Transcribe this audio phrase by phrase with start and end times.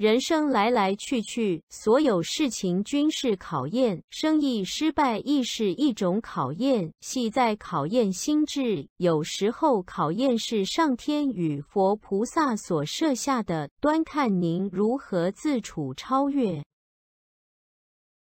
[0.00, 16.64] 人生来来去去所有事情均是考验生意失败亦是一种考验系在考验心智有时候考验是上天与佛菩萨所设下的端看您如何自处超越。